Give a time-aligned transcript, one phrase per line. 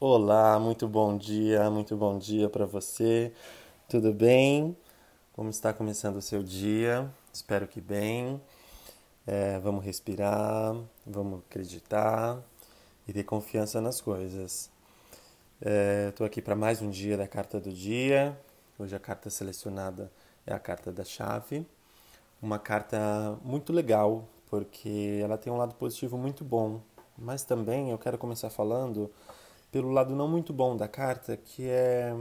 [0.00, 3.32] Olá, muito bom dia, muito bom dia para você.
[3.88, 4.76] Tudo bem?
[5.32, 7.10] Como está começando o seu dia?
[7.32, 8.40] Espero que bem.
[9.26, 12.40] É, vamos respirar, vamos acreditar
[13.08, 14.70] e ter confiança nas coisas.
[16.08, 18.38] Estou é, aqui para mais um dia da carta do dia.
[18.78, 20.12] Hoje a carta selecionada
[20.46, 21.66] é a carta da chave.
[22.40, 26.80] Uma carta muito legal, porque ela tem um lado positivo muito bom.
[27.18, 29.10] Mas também eu quero começar falando
[29.70, 32.14] pelo lado não muito bom da carta, que é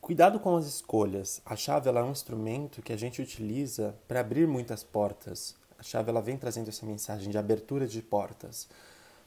[0.00, 1.42] cuidado com as escolhas.
[1.44, 5.54] A chave ela é um instrumento que a gente utiliza para abrir muitas portas.
[5.78, 8.68] A chave ela vem trazendo essa mensagem de abertura de portas.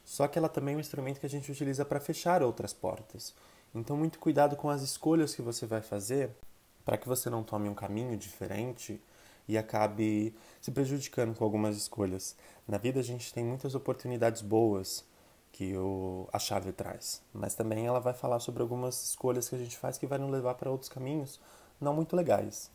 [0.04, 3.36] Só que ela também é um instrumento que a gente utiliza para fechar outras portas.
[3.76, 6.32] Então, muito cuidado com as escolhas que você vai fazer
[6.84, 9.00] para que você não tome um caminho diferente
[9.48, 12.36] e acabe se prejudicando com algumas escolhas.
[12.68, 15.06] Na vida, a gente tem muitas oportunidades boas
[15.60, 17.22] que o, a chave traz.
[17.34, 20.32] Mas também ela vai falar sobre algumas escolhas que a gente faz que vai nos
[20.32, 21.38] levar para outros caminhos
[21.82, 22.72] não muito legais.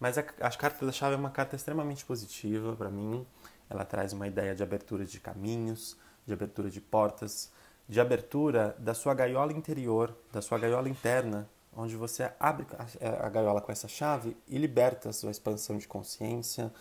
[0.00, 3.24] Mas a, a carta da chave é uma carta extremamente positiva para mim.
[3.70, 5.96] Ela traz uma ideia de abertura de caminhos,
[6.26, 7.52] de abertura de portas,
[7.88, 12.66] de abertura da sua gaiola interior, da sua gaiola interna, onde você abre
[13.00, 16.72] a, gaiola com essa chave e liberta a sua expansão de consciência,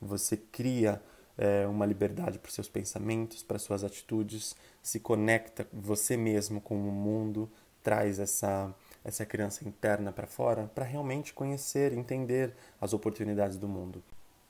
[0.00, 1.02] você cria
[1.40, 6.92] é, uma liberdade para seus pensamentos, para suas atitudes, se conecta você mesmo com o
[6.92, 7.50] mundo,
[7.82, 14.04] traz essa essa criança interna para fora para realmente conhecer, entender as oportunidades do mundo.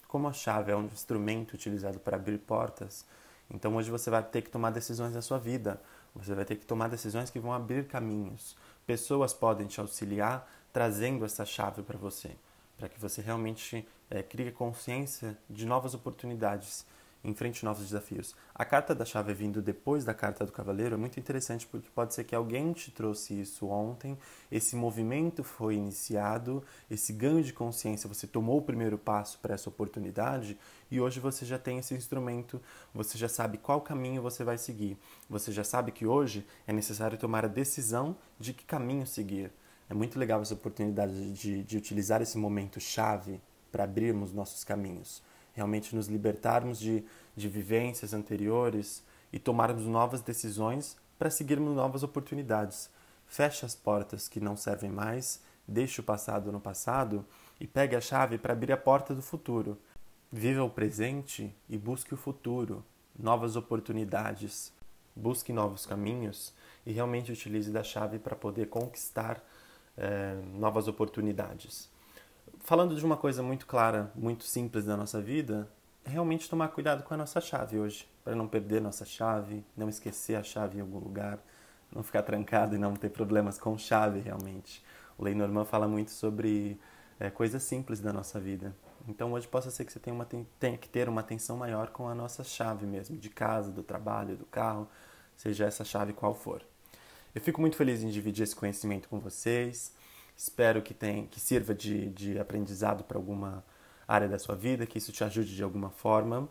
[0.09, 3.07] Como a chave é um instrumento utilizado para abrir portas,
[3.49, 5.81] então hoje você vai ter que tomar decisões na sua vida.
[6.17, 8.57] Você vai ter que tomar decisões que vão abrir caminhos.
[8.85, 12.33] Pessoas podem te auxiliar trazendo essa chave para você
[12.81, 16.87] para que você realmente é, crie consciência de novas oportunidades,
[17.23, 18.35] enfrente novos desafios.
[18.55, 22.15] A carta da chave vindo depois da carta do cavaleiro é muito interessante porque pode
[22.15, 24.17] ser que alguém te trouxe isso ontem,
[24.51, 29.69] esse movimento foi iniciado, esse ganho de consciência, você tomou o primeiro passo para essa
[29.69, 30.59] oportunidade
[30.91, 32.63] e hoje você já tem esse instrumento,
[32.95, 34.97] você já sabe qual caminho você vai seguir.
[35.29, 39.53] Você já sabe que hoje é necessário tomar a decisão de que caminho seguir.
[39.91, 43.41] É muito legal essa oportunidade de, de utilizar esse momento chave
[43.73, 45.21] para abrirmos nossos caminhos,
[45.53, 49.03] realmente nos libertarmos de, de vivências anteriores
[49.33, 52.89] e tomarmos novas decisões para seguirmos novas oportunidades.
[53.27, 57.27] Feche as portas que não servem mais, deixe o passado no passado
[57.59, 59.77] e pegue a chave para abrir a porta do futuro.
[60.31, 62.85] Viva o presente e busque o futuro,
[63.19, 64.73] novas oportunidades.
[65.17, 66.55] Busque novos caminhos
[66.87, 69.43] e realmente utilize da chave para poder conquistar
[69.97, 71.91] é, novas oportunidades.
[72.61, 75.69] Falando de uma coisa muito clara, muito simples da nossa vida,
[76.05, 79.89] é realmente tomar cuidado com a nossa chave hoje, para não perder nossa chave, não
[79.89, 81.39] esquecer a chave em algum lugar,
[81.93, 84.83] não ficar trancado e não ter problemas com chave realmente.
[85.19, 86.79] O Lei Norman fala muito sobre
[87.19, 88.75] é, coisas simples da nossa vida.
[89.09, 90.27] Então hoje possa ser que você tenha, uma,
[90.59, 94.37] tenha que ter uma atenção maior com a nossa chave mesmo, de casa, do trabalho,
[94.37, 94.89] do carro,
[95.37, 96.63] seja essa chave qual for.
[97.35, 99.95] Eu fico muito feliz em dividir esse conhecimento com vocês.
[100.37, 103.65] Espero que, tenha, que sirva de, de aprendizado para alguma
[104.07, 106.49] área da sua vida, que isso te ajude de alguma forma.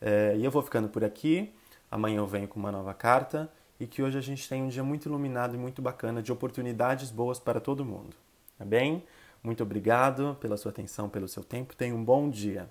[0.00, 1.52] É, e eu vou ficando por aqui.
[1.90, 3.50] Amanhã eu venho com uma nova carta
[3.80, 7.10] e que hoje a gente tem um dia muito iluminado e muito bacana de oportunidades
[7.10, 8.16] boas para todo mundo.
[8.56, 9.04] Tá bem?
[9.42, 11.74] Muito obrigado pela sua atenção, pelo seu tempo.
[11.74, 12.70] Tenha um bom dia.